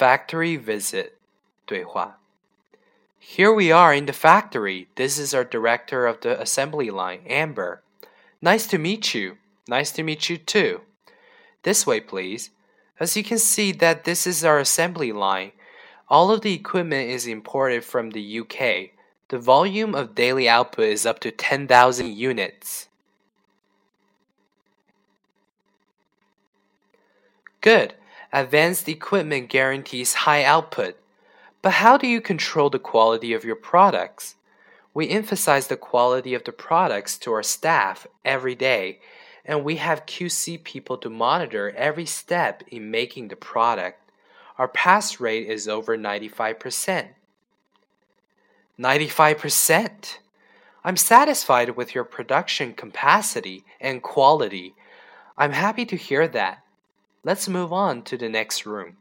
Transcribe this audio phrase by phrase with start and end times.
[0.00, 1.12] Factory visit
[1.66, 2.18] 对话
[3.18, 4.88] Here we are in the factory.
[4.94, 7.82] This is our director of the assembly line, Amber.
[8.40, 9.36] Nice to meet you.
[9.68, 10.80] Nice to meet you too.
[11.64, 12.48] This way, please.
[12.98, 15.52] As you can see that this is our assembly line.
[16.08, 18.92] All of the equipment is imported from the UK.
[19.28, 22.88] The volume of daily output is up to 10,000 units.
[27.60, 27.92] Good.
[28.32, 30.96] Advanced equipment guarantees high output.
[31.62, 34.36] But how do you control the quality of your products?
[34.94, 39.00] We emphasize the quality of the products to our staff every day,
[39.44, 44.00] and we have QC people to monitor every step in making the product.
[44.58, 47.08] Our pass rate is over 95%.
[48.78, 50.18] 95%?
[50.82, 54.74] I'm satisfied with your production capacity and quality.
[55.36, 56.64] I'm happy to hear that.
[57.22, 58.96] Let's move on to the next room.